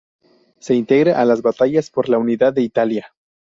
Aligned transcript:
Se 0.57 0.73
integra 0.73 1.21
a 1.21 1.25
las 1.25 1.43
batallas 1.43 1.91
por 1.91 2.09
la 2.09 2.17
unidad 2.17 2.53
de 2.53 2.63
Italia. 2.63 3.13